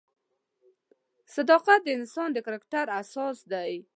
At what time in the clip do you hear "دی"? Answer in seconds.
3.51-3.71